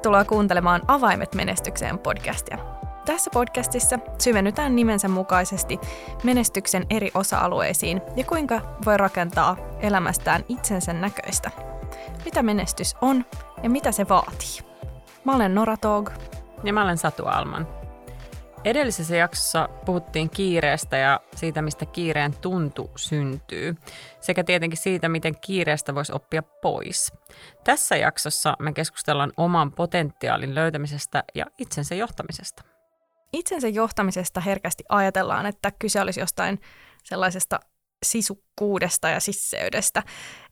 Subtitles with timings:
[0.00, 2.58] Tervetuloa kuuntelemaan Avaimet menestykseen podcastia.
[3.06, 5.80] Tässä podcastissa syvennytään nimensä mukaisesti
[6.24, 11.50] menestyksen eri osa-alueisiin ja kuinka voi rakentaa elämästään itsensä näköistä.
[12.24, 13.24] Mitä menestys on
[13.62, 14.60] ja mitä se vaatii.
[15.24, 16.10] Mä olen Nora Tog.
[16.64, 17.79] Ja mä olen Satu Alman.
[18.64, 23.76] Edellisessä jaksossa puhuttiin kiireestä ja siitä, mistä kiireen tuntu syntyy,
[24.20, 27.12] sekä tietenkin siitä, miten kiireestä voisi oppia pois.
[27.64, 32.62] Tässä jaksossa me keskustellaan oman potentiaalin löytämisestä ja itsensä johtamisesta.
[33.32, 36.60] Itsensä johtamisesta herkästi ajatellaan, että kyse olisi jostain
[37.04, 37.60] sellaisesta
[38.02, 40.02] sisukkuudesta ja sisseydestä.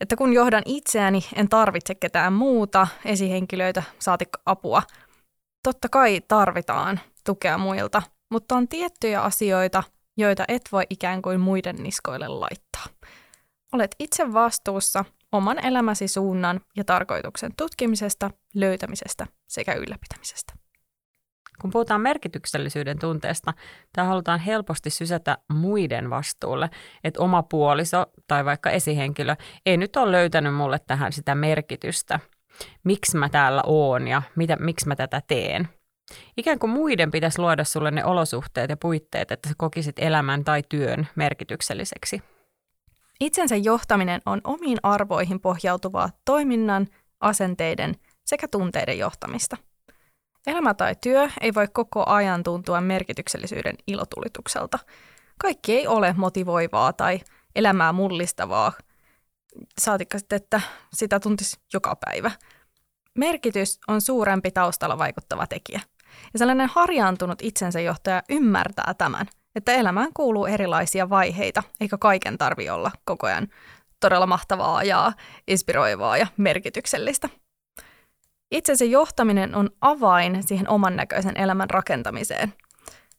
[0.00, 4.82] Että kun johdan itseäni, en tarvitse ketään muuta, esihenkilöitä, saatikka apua.
[5.62, 9.82] Totta kai tarvitaan tukea muilta, mutta on tiettyjä asioita,
[10.16, 12.86] joita et voi ikään kuin muiden niskoille laittaa.
[13.72, 20.52] Olet itse vastuussa oman elämäsi suunnan ja tarkoituksen tutkimisesta, löytämisestä sekä ylläpitämisestä.
[21.60, 23.54] Kun puhutaan merkityksellisyyden tunteesta,
[23.92, 26.70] tämä halutaan helposti sysätä muiden vastuulle,
[27.04, 32.20] että oma puoliso tai vaikka esihenkilö ei nyt ole löytänyt mulle tähän sitä merkitystä.
[32.84, 35.68] Miksi mä täällä oon ja mitä, miksi mä tätä teen–
[36.36, 40.62] Ikään kuin muiden pitäisi luoda sulle ne olosuhteet ja puitteet, että sä kokisit elämän tai
[40.68, 42.22] työn merkitykselliseksi.
[43.20, 46.86] Itsensä johtaminen on omiin arvoihin pohjautuvaa toiminnan,
[47.20, 49.56] asenteiden sekä tunteiden johtamista.
[50.46, 54.78] Elämä tai työ ei voi koko ajan tuntua merkityksellisyyden ilotulitukselta.
[55.38, 57.20] Kaikki ei ole motivoivaa tai
[57.56, 58.72] elämää mullistavaa,
[59.80, 60.60] saatikka sitten, että
[60.92, 62.30] sitä tuntisi joka päivä.
[63.14, 65.80] Merkitys on suurempi taustalla vaikuttava tekijä–
[66.32, 72.70] ja sellainen harjaantunut itsensä johtaja ymmärtää tämän, että elämään kuuluu erilaisia vaiheita, eikä kaiken tarvi
[72.70, 73.48] olla koko ajan
[74.00, 75.12] todella mahtavaa ja
[75.48, 77.28] inspiroivaa ja merkityksellistä.
[78.50, 82.52] Itsensä johtaminen on avain siihen oman näköisen elämän rakentamiseen.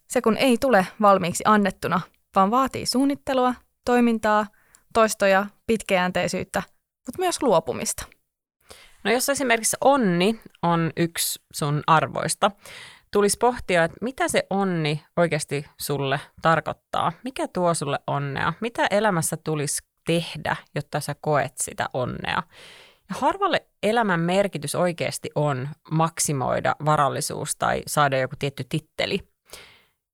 [0.08, 2.02] Se kun ei tule valmiiksi annettuna,
[2.36, 3.54] vaan vaatii suunnittelua,
[3.86, 4.46] toimintaa,
[4.94, 6.64] toistoja, pitkäjänteisyyttä,
[7.08, 8.06] mutta myös luopumista–
[9.04, 12.52] No jos esimerkiksi onni on yksi sun arvoista,
[13.12, 17.12] tulisi pohtia, että mitä se onni oikeasti sulle tarkoittaa.
[17.24, 18.54] Mikä tuo sulle onnea?
[18.62, 22.44] Mitä elämässä tulisi tehdä, jotta sä koet sitä onnea?
[23.10, 29.20] Ja harvalle elämän merkitys oikeasti on maksimoida varallisuus tai saada joku tietty titteli.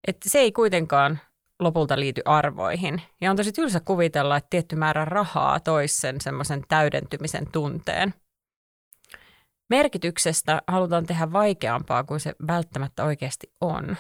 [0.08, 1.20] Et se ei kuitenkaan
[1.60, 3.02] lopulta liity arvoihin.
[3.22, 8.14] Ja on tosi tylsä kuvitella, että tietty määrä rahaa toisi sen semmoisen täydentymisen tunteen–
[9.70, 13.98] merkityksestä halutaan tehdä vaikeampaa kuin se välttämättä oikeasti on.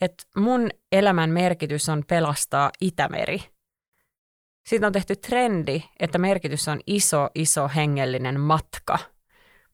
[0.00, 3.42] Et mun elämän merkitys on pelastaa Itämeri.
[4.66, 8.98] Siitä on tehty trendi, että merkitys on iso, iso hengellinen matka.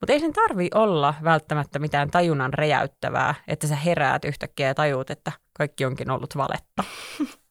[0.01, 5.11] Mutta ei sen tarvi olla välttämättä mitään tajunnan räjäyttävää, että sä heräät yhtäkkiä ja tajuut,
[5.11, 6.85] että kaikki onkin ollut valetta.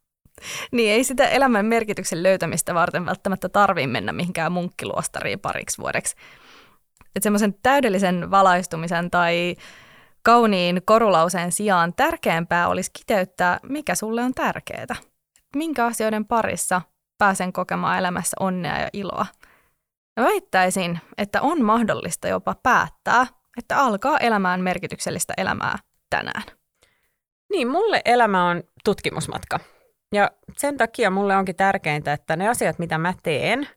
[0.72, 6.16] niin, ei sitä elämän merkityksen löytämistä varten välttämättä tarvii mennä mihinkään munkkiluostariin pariksi vuodeksi
[7.16, 9.56] että semmoisen täydellisen valaistumisen tai
[10.24, 14.96] kauniin korulauseen sijaan tärkeämpää olisi kiteyttää, mikä sulle on tärkeää.
[15.56, 16.82] Minkä asioiden parissa
[17.18, 19.26] pääsen kokemaan elämässä onnea ja iloa.
[20.18, 23.28] Ja väittäisin, että on mahdollista jopa päättää,
[23.58, 25.78] että alkaa elämään merkityksellistä elämää
[26.10, 26.44] tänään.
[27.52, 29.60] Niin, mulle elämä on tutkimusmatka.
[30.14, 33.68] Ja sen takia mulle onkin tärkeintä, että ne asiat, mitä mä teen,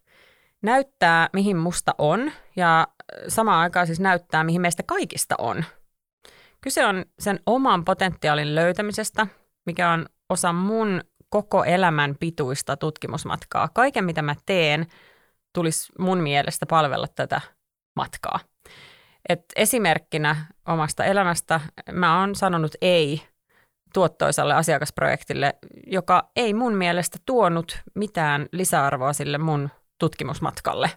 [0.62, 2.86] näyttää, mihin musta on ja
[3.28, 5.64] samaan aikaan siis näyttää, mihin meistä kaikista on.
[6.60, 9.26] Kyse on sen oman potentiaalin löytämisestä,
[9.66, 13.68] mikä on osa mun koko elämän pituista tutkimusmatkaa.
[13.74, 14.86] Kaiken, mitä mä teen,
[15.54, 17.40] tulisi mun mielestä palvella tätä
[17.96, 18.40] matkaa.
[19.28, 20.36] Et esimerkkinä
[20.68, 21.60] omasta elämästä
[21.92, 23.22] mä oon sanonut ei
[23.94, 25.54] tuottoisalle asiakasprojektille,
[25.86, 30.90] joka ei mun mielestä tuonut mitään lisäarvoa sille mun tutkimusmatkalle.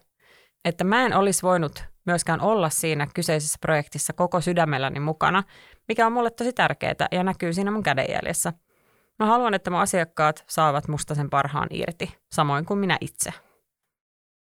[0.65, 5.43] Että mä en olisi voinut myöskään olla siinä kyseisessä projektissa koko sydämelläni mukana,
[5.87, 8.53] mikä on mulle tosi tärkeää ja näkyy siinä mun kädenjäljessä.
[9.19, 13.33] Mä haluan, että mun asiakkaat saavat musta sen parhaan irti, samoin kuin minä itse.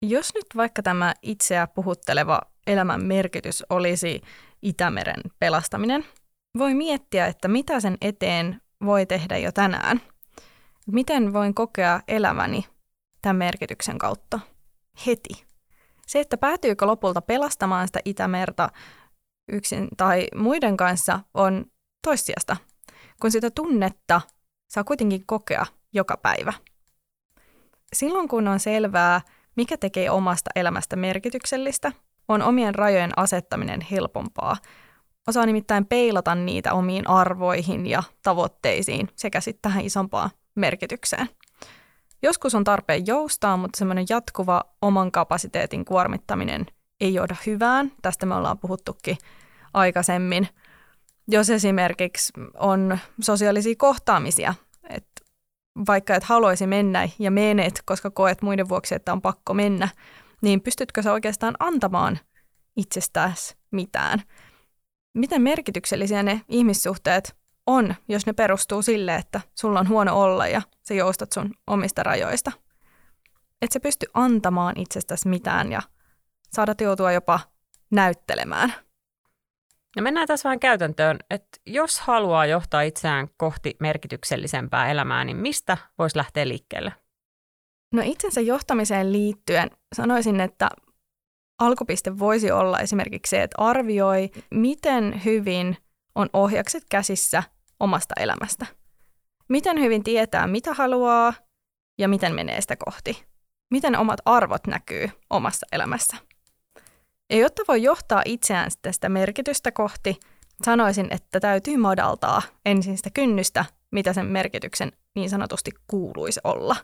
[0.01, 4.22] Jos nyt vaikka tämä itseä puhutteleva elämän merkitys olisi
[4.62, 6.06] Itämeren pelastaminen,
[6.57, 10.01] voi miettiä, että mitä sen eteen voi tehdä jo tänään.
[10.88, 12.65] Miten voin kokea elämäni
[13.22, 14.39] tämän merkityksen kautta
[15.06, 15.49] heti?
[16.09, 18.69] Se, että päätyykö lopulta pelastamaan sitä Itämerta
[19.51, 21.65] yksin tai muiden kanssa, on
[22.07, 22.57] toissijasta,
[23.21, 24.21] kun sitä tunnetta
[24.69, 26.53] saa kuitenkin kokea joka päivä.
[27.94, 29.21] Silloin kun on selvää,
[29.56, 31.91] mikä tekee omasta elämästä merkityksellistä,
[32.27, 34.57] on omien rajojen asettaminen helpompaa.
[35.27, 41.29] Osaa nimittäin peilata niitä omiin arvoihin ja tavoitteisiin sekä sitten tähän isompaan merkitykseen.
[42.21, 46.66] Joskus on tarpeen joustaa, mutta semmoinen jatkuva oman kapasiteetin kuormittaminen
[47.01, 47.92] ei johda hyvään.
[48.01, 49.18] Tästä me ollaan puhuttukin
[49.74, 50.48] aikaisemmin.
[51.27, 54.54] Jos esimerkiksi on sosiaalisia kohtaamisia,
[54.89, 55.21] että
[55.88, 59.89] vaikka et haluaisi mennä ja menet, koska koet muiden vuoksi, että on pakko mennä,
[60.42, 62.19] niin pystytkö sä oikeastaan antamaan
[62.75, 64.24] itsestäsi mitään?
[65.13, 67.36] Miten merkityksellisiä ne ihmissuhteet
[67.67, 72.03] on, jos ne perustuu sille, että sulla on huono olla ja sä joustat sun omista
[72.03, 72.51] rajoista?
[73.61, 75.81] Et sä pysty antamaan itsestäsi mitään ja
[76.53, 77.39] saada joutua jopa
[77.91, 78.73] näyttelemään.
[79.95, 85.77] No mennään tässä vähän käytäntöön, että jos haluaa johtaa itseään kohti merkityksellisempää elämää, niin mistä
[85.97, 86.94] voisi lähteä liikkeelle?
[87.94, 90.69] No itsensä johtamiseen liittyen sanoisin, että
[91.59, 95.77] alkupiste voisi olla esimerkiksi se, että arvioi, miten hyvin
[96.19, 97.44] on ohjakset käsissä
[97.80, 98.66] omasta elämästä.
[99.50, 101.33] Miten hyvin tietää, mitä haluaa
[101.98, 103.25] ja miten menee sitä kohti.
[103.71, 106.18] Miten omat arvot näkyy omassa elämässä.
[107.30, 110.19] Ja jotta voi johtaa itseään sitten sitä merkitystä kohti,
[110.66, 116.75] sanoisin, että täytyy madaltaa ensin sitä kynnystä, mitä sen merkityksen niin sanotusti kuuluisi olla.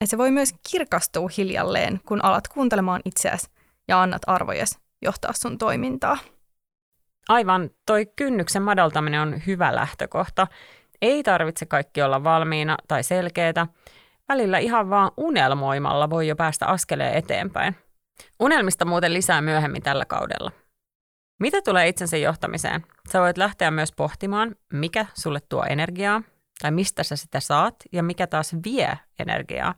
[0.00, 3.46] Et se voi myös kirkastua hiljalleen, kun alat kuuntelemaan itseäsi
[3.88, 6.18] ja annat arvojes johtaa sun toimintaa.
[7.28, 10.46] Aivan, toi kynnyksen madaltaminen on hyvä lähtökohta.
[11.02, 13.66] Ei tarvitse kaikki olla valmiina tai selkeitä.
[14.28, 17.76] Välillä ihan vaan unelmoimalla voi jo päästä askeleen eteenpäin.
[18.40, 20.52] Unelmista muuten lisää myöhemmin tällä kaudella.
[21.40, 22.86] Mitä tulee itsensä johtamiseen?
[23.12, 26.22] Sä voit lähteä myös pohtimaan, mikä sulle tuo energiaa,
[26.62, 29.74] tai mistä sä sitä saat, ja mikä taas vie energiaa.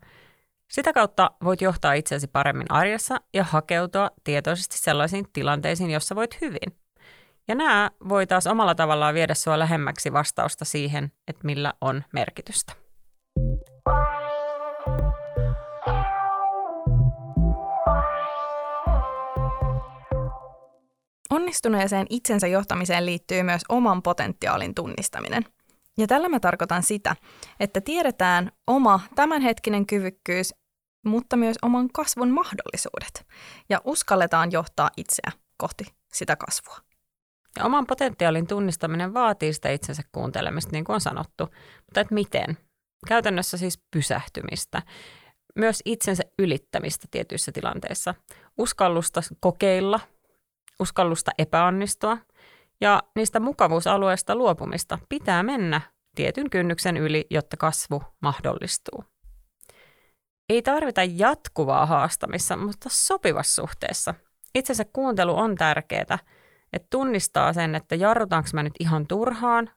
[0.72, 6.83] Sitä kautta voit johtaa itsesi paremmin arjessa ja hakeutua tietoisesti sellaisiin tilanteisiin, jossa voit hyvin.
[7.48, 12.72] Ja nämä voi taas omalla tavallaan viedä sua lähemmäksi vastausta siihen, että millä on merkitystä.
[21.30, 25.44] Onnistuneeseen itsensä johtamiseen liittyy myös oman potentiaalin tunnistaminen.
[25.98, 27.16] Ja tällä mä tarkoitan sitä,
[27.60, 30.54] että tiedetään oma tämänhetkinen kyvykkyys,
[31.06, 33.26] mutta myös oman kasvun mahdollisuudet.
[33.68, 36.83] Ja uskalletaan johtaa itseä kohti sitä kasvua.
[37.58, 41.44] Ja oman potentiaalin tunnistaminen vaatii sitä itsensä kuuntelemista, niin kuin on sanottu.
[41.86, 42.58] Mutta et miten?
[43.08, 44.82] Käytännössä siis pysähtymistä.
[45.54, 48.14] Myös itsensä ylittämistä tietyissä tilanteissa.
[48.58, 50.00] Uskallusta kokeilla
[50.80, 52.18] uskallusta epäonnistua
[52.80, 55.80] ja niistä mukavuusalueista luopumista pitää mennä
[56.14, 59.04] tietyn kynnyksen yli, jotta kasvu mahdollistuu.
[60.48, 64.14] Ei tarvita jatkuvaa haastamista, mutta sopivassa suhteessa.
[64.54, 66.18] Itsensä kuuntelu on tärkeää,
[66.74, 69.70] että tunnistaa sen, että jarrutaanko mä nyt ihan turhaan,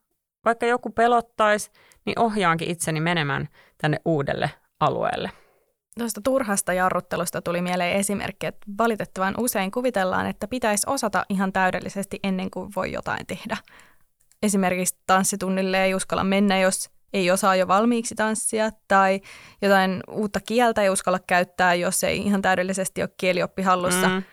[0.46, 1.72] vaikka joku pelottaisi,
[2.06, 5.32] niin ohjaankin itseni menemään tänne uudelle alueelle.
[6.00, 12.20] Tuosta turhasta jarruttelusta tuli mieleen esimerkki, että valitettavan usein kuvitellaan, että pitäisi osata ihan täydellisesti
[12.24, 13.58] ennen kuin voi jotain tehdä.
[14.44, 19.22] Esimerkiksi tanssitunnille ei uskalla mennä, jos ei osaa jo valmiiksi tanssia, tai
[19.62, 24.10] jotain uutta kieltä ei uskalla käyttää, jos ei ihan täydellisesti ole kielioppi hallussa.
[24.10, 24.24] Mm.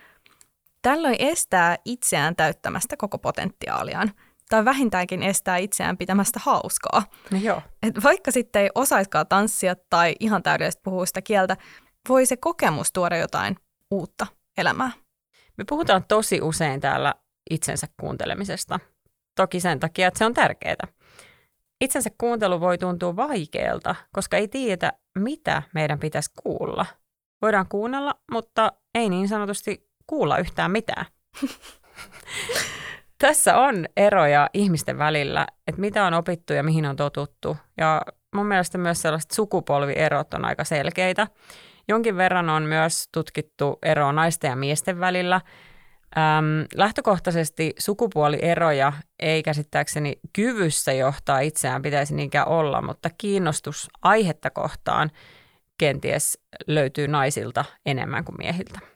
[0.84, 4.10] Tällöin estää itseään täyttämästä koko potentiaaliaan
[4.48, 7.02] tai vähintäänkin estää itseään pitämästä hauskaa.
[7.30, 7.62] No joo.
[7.82, 11.56] Et vaikka sitten ei osaiskaan tanssia tai ihan täydellisesti puhua sitä kieltä,
[12.08, 13.56] voi se kokemus tuoda jotain
[13.90, 14.26] uutta
[14.58, 14.90] elämää.
[15.58, 17.14] Me puhutaan tosi usein täällä
[17.50, 18.80] itsensä kuuntelemisesta.
[19.36, 20.88] Toki sen takia, että se on tärkeää.
[21.80, 26.86] Itsensä kuuntelu voi tuntua vaikealta, koska ei tiedä, mitä meidän pitäisi kuulla.
[27.42, 31.06] Voidaan kuunnella, mutta ei niin sanotusti kuulla yhtään mitään.
[33.18, 37.56] Tässä on eroja ihmisten välillä, että mitä on opittu ja mihin on totuttu.
[37.76, 38.02] Ja
[38.34, 41.26] mun mielestä myös sellaiset sukupolvierot on aika selkeitä.
[41.88, 45.40] Jonkin verran on myös tutkittu eroa naisten ja miesten välillä.
[46.16, 55.10] Äm, lähtökohtaisesti sukupuolieroja ei käsittääkseni kyvyssä johtaa itseään pitäisi niinkään olla, mutta kiinnostus aihetta kohtaan
[55.78, 58.93] kenties löytyy naisilta enemmän kuin miehiltä.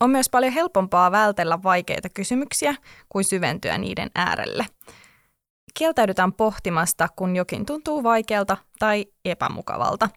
[0.00, 2.74] On myös paljon helpompaa vältellä vaikeita kysymyksiä
[3.08, 4.66] kuin syventyä niiden äärelle.
[5.74, 10.08] Kieltäydytään pohtimasta, kun jokin tuntuu vaikealta tai epämukavalta.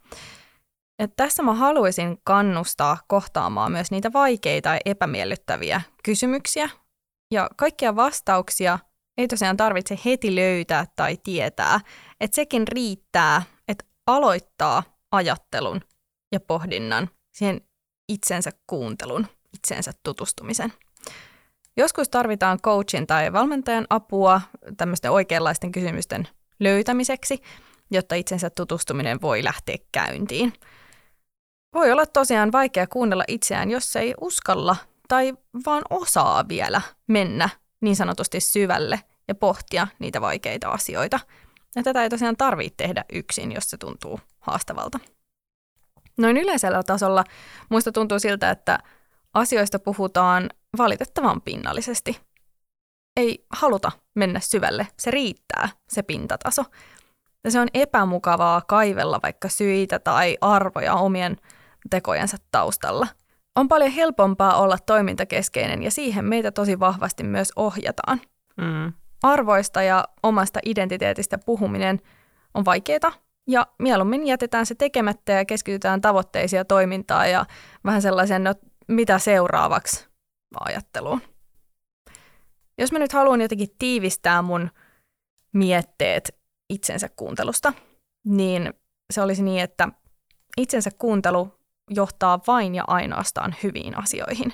[1.00, 6.70] Ja tässä mä haluaisin kannustaa kohtaamaan myös niitä vaikeita ja epämiellyttäviä kysymyksiä.
[7.34, 8.80] Ja kaikkia vastauksia
[9.18, 11.80] ei tosiaan tarvitse heti löytää tai tietää.
[12.20, 15.82] Että sekin riittää, että aloittaa ajattelun
[16.32, 17.62] ja pohdinnan, siihen
[18.10, 20.74] itsensä kuuntelun itseensä tutustumisen.
[21.78, 24.42] Joskus tarvitaan coachin tai valmentajan apua
[24.78, 26.28] tämmöisten oikeanlaisten kysymysten
[26.60, 27.42] löytämiseksi,
[27.92, 30.54] jotta itsensä tutustuminen voi lähteä käyntiin.
[31.74, 34.76] Voi olla tosiaan vaikea kuunnella itseään, jos ei uskalla
[35.08, 35.34] tai
[35.66, 37.50] vaan osaa vielä mennä
[37.82, 41.20] niin sanotusti syvälle ja pohtia niitä vaikeita asioita.
[41.76, 45.00] Ja tätä ei tosiaan tarvitse tehdä yksin, jos se tuntuu haastavalta.
[46.18, 47.24] Noin yleisellä tasolla
[47.70, 48.80] muista tuntuu siltä, että
[49.38, 52.20] asioista puhutaan valitettavan pinnallisesti.
[53.18, 56.64] Ei haluta mennä syvälle, se riittää, se pintataso.
[57.44, 61.38] Ja se on epämukavaa kaivella vaikka syitä tai arvoja omien
[61.90, 63.08] tekojensa taustalla.
[63.56, 68.22] On paljon helpompaa olla toimintakeskeinen ja siihen meitä tosi vahvasti myös ohjataan.
[68.58, 68.94] Mm.
[69.24, 72.02] Arvoista ja omasta identiteetistä puhuminen
[72.54, 73.12] on vaikeaa
[73.48, 77.46] ja mieluummin jätetään se tekemättä ja keskitytään tavoitteisiin ja toimintaan ja
[77.86, 78.54] vähän sellaisen, no,
[78.88, 80.08] mitä seuraavaksi
[80.60, 81.22] ajatteluun.
[82.78, 84.72] Jos mä nyt haluan jotenkin tiivistää mun
[85.54, 86.36] mietteet
[86.70, 87.74] itsensä kuuntelusta,
[88.26, 88.74] niin
[89.14, 89.90] se olisi niin, että
[90.58, 94.54] itsensä kuuntelu johtaa vain ja ainoastaan hyviin asioihin.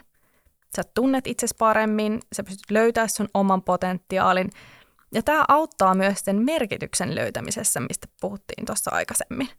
[0.76, 4.50] Sä tunnet itsesi paremmin, sä pystyt löytämään sun oman potentiaalin,
[5.14, 9.50] ja tämä auttaa myös sen merkityksen löytämisessä, mistä puhuttiin tuossa aikaisemmin.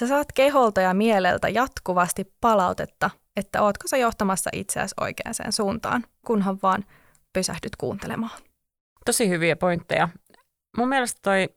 [0.00, 6.58] Sä saat keholta ja mieleltä jatkuvasti palautetta, että ootko sä johtamassa itseäsi oikeaan suuntaan, kunhan
[6.62, 6.84] vaan
[7.32, 8.40] pysähdyt kuuntelemaan.
[9.04, 10.08] Tosi hyviä pointteja.
[10.76, 11.48] Mun mielestä toi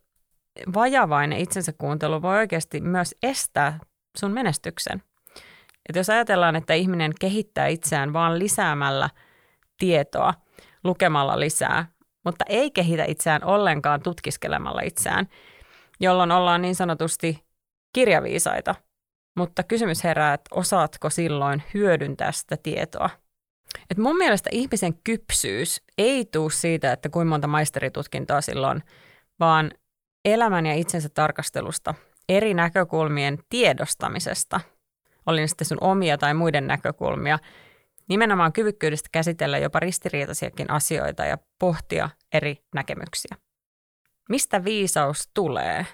[0.74, 3.79] vajavainen itsensä kuuntelu voi oikeasti myös estää
[4.17, 5.03] sun menestyksen.
[5.89, 9.10] Et jos ajatellaan, että ihminen kehittää itseään vaan lisäämällä
[9.79, 10.34] tietoa,
[10.84, 11.86] lukemalla lisää,
[12.25, 15.27] mutta ei kehitä itseään ollenkaan tutkiskelemalla itseään,
[16.00, 17.43] jolloin ollaan niin sanotusti
[17.93, 18.75] kirjaviisaita.
[19.38, 23.10] Mutta kysymys herää, että osaatko silloin hyödyntää sitä tietoa?
[23.89, 28.84] Et mun mielestä ihmisen kypsyys ei tule siitä, että kuinka monta maisteritutkintoa silloin,
[29.39, 29.72] vaan
[30.25, 31.94] elämän ja itsensä tarkastelusta,
[32.29, 34.60] eri näkökulmien tiedostamisesta,
[35.25, 37.39] oli ne sitten sun omia tai muiden näkökulmia,
[38.10, 43.36] nimenomaan kyvykkyydestä käsitellä jopa ristiriitaisiakin asioita ja pohtia eri näkemyksiä.
[44.29, 45.86] Mistä viisaus tulee?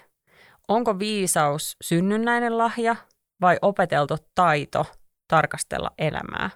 [0.68, 2.96] Onko viisaus synnynnäinen lahja
[3.40, 4.86] vai opeteltu taito
[5.28, 6.50] tarkastella elämää?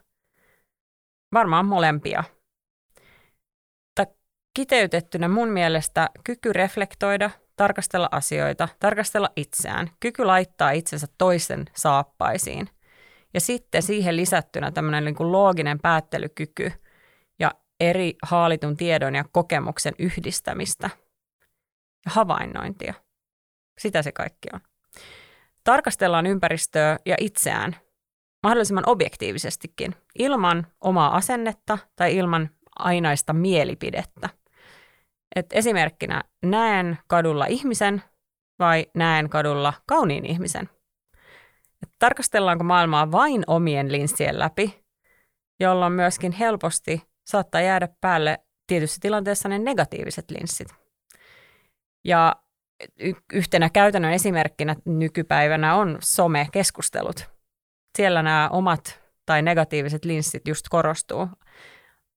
[1.35, 2.25] Varmaan molempia.
[3.95, 4.07] Tai
[4.55, 12.69] kiteytettynä mun mielestä kyky reflektoida, tarkastella asioita, tarkastella itseään, kyky laittaa itsensä toisen saappaisiin–
[13.35, 16.73] ja sitten siihen lisättynä tämmöinen niin kuin looginen päättelykyky
[17.39, 20.91] ja eri haalitun tiedon ja kokemuksen yhdistämistä
[22.07, 22.95] ja havainnointia.
[23.79, 24.61] Sitä se kaikki on.
[25.69, 27.77] Tarkastellaan ympäristöä ja itseään
[28.43, 34.29] mahdollisimman objektiivisestikin, ilman omaa asennetta tai ilman ainaista mielipidettä.
[35.37, 38.03] Et esimerkkinä näen kadulla ihmisen
[38.59, 40.69] vai näen kadulla kauniin ihmisen–
[41.83, 44.85] että tarkastellaanko maailmaa vain omien linssien läpi,
[45.61, 50.69] jolloin myöskin helposti saattaa jäädä päälle tietyssä tilanteessa ne negatiiviset linssit.
[52.05, 52.37] Ja
[53.33, 57.29] yhtenä käytännön esimerkkinä nykypäivänä on some-keskustelut.
[57.97, 61.29] Siellä nämä omat tai negatiiviset linssit just korostuu.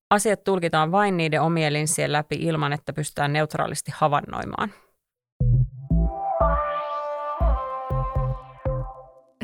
[0.09, 4.73] Asiat tulkitaan vain niiden omien linssien läpi ilman, että pystytään neutraalisti havainnoimaan.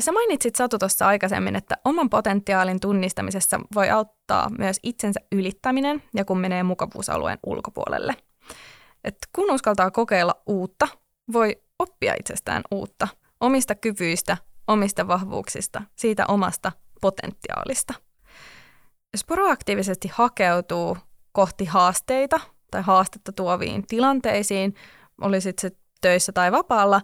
[0.00, 6.24] Sä mainitsit Satu tuossa aikaisemmin, että oman potentiaalin tunnistamisessa voi auttaa myös itsensä ylittäminen ja
[6.24, 8.14] kun menee mukavuusalueen ulkopuolelle.
[9.04, 10.88] Et kun uskaltaa kokeilla uutta,
[11.32, 13.08] voi oppia itsestään uutta,
[13.40, 17.94] omista kyvyistä, omista vahvuuksista, siitä omasta potentiaalista.
[19.12, 20.96] Jos proaktiivisesti hakeutuu
[21.32, 24.74] kohti haasteita tai haastetta tuoviin tilanteisiin,
[25.20, 25.70] olisit se
[26.00, 27.00] töissä tai vapaalla,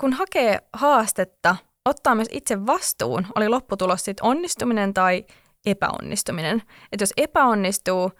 [0.00, 5.24] kun hakee haastetta– ottaa myös itse vastuun, oli lopputulos sitten onnistuminen tai
[5.66, 6.62] epäonnistuminen.
[6.92, 8.12] Että jos epäonnistuu,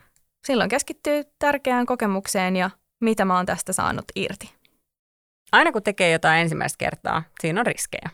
[0.46, 2.70] silloin keskittyy tärkeään kokemukseen ja
[3.00, 4.59] mitä mä oon tästä saanut irti.
[5.52, 8.10] Aina kun tekee jotain ensimmäistä kertaa, siinä on riskejä.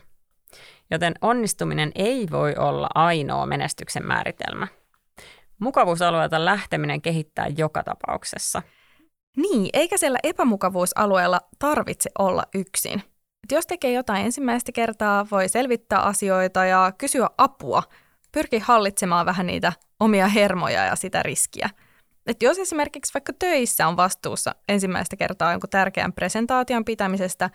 [0.91, 4.67] Joten onnistuminen ei voi olla ainoa menestyksen määritelmä.
[5.59, 8.61] Mukavuusalueelta lähteminen kehittää joka tapauksessa.
[9.37, 12.99] Niin, eikä siellä epämukavuusalueella tarvitse olla yksin.
[13.43, 17.83] Et jos tekee jotain ensimmäistä kertaa, voi selvittää asioita ja kysyä apua,
[18.31, 21.69] pyrki hallitsemaan vähän niitä omia hermoja ja sitä riskiä.
[22.27, 27.49] Et jos esimerkiksi vaikka töissä on vastuussa ensimmäistä kertaa jonkun tärkeän presentaation pitämisestä,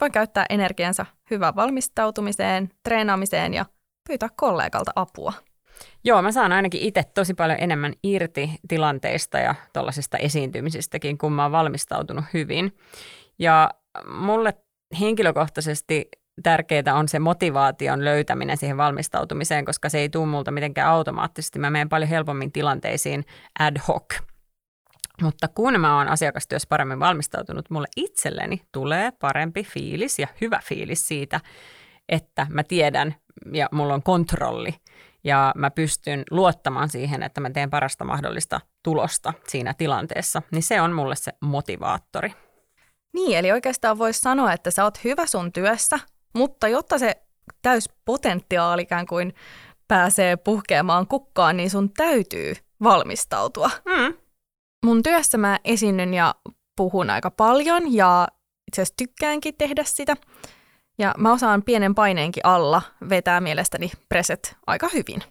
[0.00, 3.66] voi käyttää energiansa hyvään valmistautumiseen, treenaamiseen ja
[4.08, 5.32] pyytää kollegalta apua.
[6.04, 11.42] Joo, mä saan ainakin itse tosi paljon enemmän irti tilanteista ja tuollaisista esiintymisistäkin, kun mä
[11.42, 12.76] oon valmistautunut hyvin.
[13.38, 13.70] Ja
[14.08, 14.54] mulle
[15.00, 16.08] henkilökohtaisesti
[16.42, 21.58] tärkeää on se motivaation löytäminen siihen valmistautumiseen, koska se ei tule multa mitenkään automaattisesti.
[21.58, 23.24] Mä menen paljon helpommin tilanteisiin
[23.58, 24.14] ad hoc.
[25.22, 31.08] Mutta kun mä oon asiakastyössä paremmin valmistautunut, mulle itselleni tulee parempi fiilis ja hyvä fiilis
[31.08, 31.40] siitä,
[32.08, 33.14] että mä tiedän
[33.52, 34.74] ja mulla on kontrolli
[35.24, 40.80] ja mä pystyn luottamaan siihen, että mä teen parasta mahdollista tulosta siinä tilanteessa, niin se
[40.80, 42.32] on mulle se motivaattori.
[43.12, 45.98] Niin, eli oikeastaan voisi sanoa, että sä oot hyvä sun työssä,
[46.36, 47.16] mutta jotta se
[47.62, 49.34] täyspotentiaali ikään kuin
[49.88, 53.70] pääsee puhkeamaan kukkaan, niin sun täytyy valmistautua.
[53.84, 54.14] Mm.
[54.84, 56.34] Mun työssä mä esinnyn ja
[56.76, 58.28] puhun aika paljon ja
[58.68, 60.16] itse asiassa tykkäänkin tehdä sitä.
[60.98, 65.22] Ja mä osaan pienen paineenkin alla vetää mielestäni preset aika hyvin.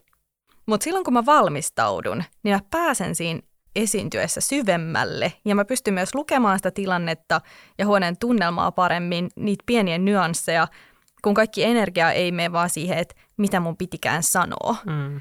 [0.65, 3.41] Mutta silloin kun mä valmistaudun, niin mä pääsen siinä
[3.75, 7.41] esiintyessä syvemmälle ja mä pystyn myös lukemaan sitä tilannetta
[7.77, 10.67] ja huoneen tunnelmaa paremmin, niitä pieniä nyansseja,
[11.25, 14.75] kun kaikki energia ei mene vaan siihen, että mitä mun pitikään sanoa.
[14.85, 15.15] Mm.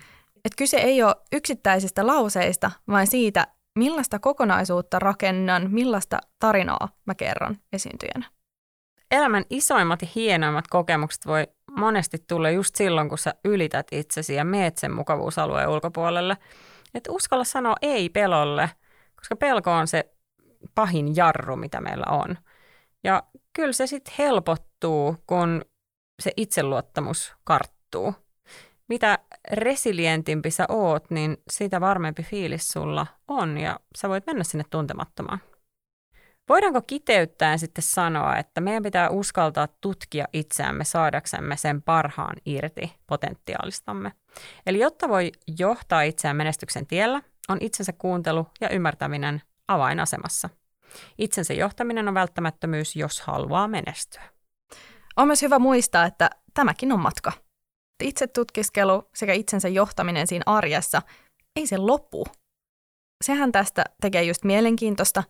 [0.45, 3.47] Et kyse ei ole yksittäisistä lauseista, vaan siitä,
[3.79, 8.27] millaista kokonaisuutta rakennan, millaista tarinaa mä kerron esiintyjänä.
[9.11, 14.45] Elämän isoimmat ja hienoimmat kokemukset voi monesti tulla just silloin, kun sä ylität itsesi ja
[14.45, 16.37] meet sen mukavuusalueen ulkopuolelle.
[16.95, 18.71] Että uskalla sanoa ei pelolle,
[19.17, 20.05] koska pelko on se
[20.75, 22.39] pahin jarru, mitä meillä on.
[23.05, 25.65] Ja kyllä se sitten helpottuu, kun
[26.23, 28.15] se itseluottamus karttuu.
[28.89, 29.19] Mitä
[29.53, 35.41] resilientimpi sä oot, niin sitä varmempi fiilis sulla on ja sä voit mennä sinne tuntemattomaan.
[36.49, 44.13] Voidaanko kiteyttäen sitten sanoa, että meidän pitää uskaltaa tutkia itseämme saadaksemme sen parhaan irti potentiaalistamme?
[44.67, 50.51] Eli jotta voi johtaa itseään menestyksen tiellä, on itsensä kuuntelu ja ymmärtäminen avainasemassa.
[51.19, 54.34] Itsensä johtaminen on välttämättömyys, jos haluaa menestyä.
[55.17, 57.33] On myös hyvä muistaa, että tämäkin on matka.
[58.03, 61.03] Itse tutkiskelu sekä itsensä johtaminen siinä arjessa,
[61.57, 62.25] ei se lopu.
[63.25, 65.23] Sehän tästä tekee just mielenkiintoista,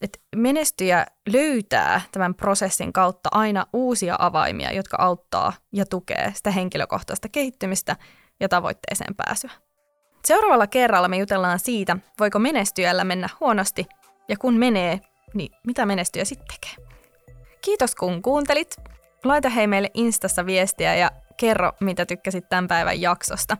[0.00, 7.28] että menestyjä löytää tämän prosessin kautta aina uusia avaimia, jotka auttaa ja tukee sitä henkilökohtaista
[7.28, 7.96] kehittymistä
[8.40, 9.50] ja tavoitteeseen pääsyä.
[10.24, 13.86] Seuraavalla kerralla me jutellaan siitä, voiko menestyjällä mennä huonosti,
[14.28, 15.00] ja kun menee,
[15.34, 16.86] niin mitä menestyjä sitten tekee.
[17.60, 18.76] Kiitos kun kuuntelit.
[19.24, 23.56] Laita hei meille Instassa viestiä ja kerro, mitä tykkäsit tämän päivän jaksosta.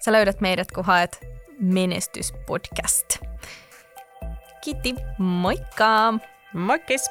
[0.00, 1.26] Sä löydät meidät, kun haet
[1.60, 3.06] Menestyspodcast.
[4.60, 6.14] Kiitti, moikka!
[6.54, 7.10] Moikkis!